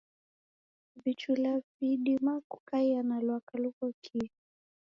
[1.05, 4.29] Vichula vidima kukaia na lwaka lughokie.